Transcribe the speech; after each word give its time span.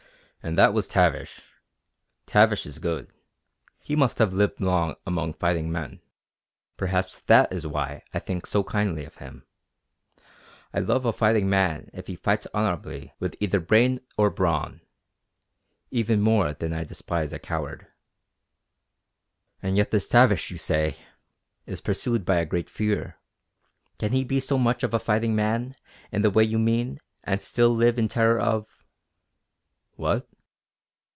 "And 0.43 0.57
that 0.57 0.73
was 0.73 0.87
Tavish. 0.87 1.41
Tavish 2.25 2.65
is 2.65 2.79
good. 2.79 3.11
He 3.79 3.95
must 3.95 4.17
have 4.17 4.33
lived 4.33 4.59
long 4.59 4.95
among 5.05 5.33
fighting 5.33 5.71
men. 5.71 6.01
Perhaps 6.77 7.21
that 7.27 7.53
is 7.53 7.67
why 7.67 8.01
I 8.11 8.17
think 8.17 8.47
so 8.47 8.63
kindly 8.63 9.05
of 9.05 9.17
him. 9.17 9.45
I 10.73 10.79
love 10.79 11.05
a 11.05 11.13
fighting 11.13 11.47
man 11.47 11.91
if 11.93 12.07
he 12.07 12.15
fights 12.15 12.47
honourably 12.55 13.13
with 13.19 13.35
either 13.39 13.59
brain 13.59 13.99
or 14.17 14.31
brawn, 14.31 14.81
even 15.91 16.21
more 16.21 16.55
than 16.55 16.73
I 16.73 16.85
despise 16.85 17.31
a 17.33 17.37
coward." 17.37 17.85
"And 19.61 19.77
yet 19.77 19.91
this 19.91 20.07
Tavish, 20.07 20.49
you 20.49 20.57
say, 20.57 20.95
is 21.67 21.81
pursued 21.81 22.25
by 22.25 22.37
a 22.37 22.45
great 22.47 22.67
fear. 22.71 23.17
Can 23.99 24.11
he 24.11 24.23
be 24.23 24.39
so 24.39 24.57
much 24.57 24.81
of 24.81 24.91
a 24.95 24.99
fighting 24.99 25.35
man, 25.35 25.75
in 26.11 26.23
the 26.23 26.31
way 26.31 26.43
you 26.43 26.57
mean, 26.57 26.99
and 27.25 27.43
still 27.43 27.75
live 27.75 27.99
in 27.99 28.07
terror 28.07 28.39
of...." 28.39 28.65
"_What? 29.99 30.25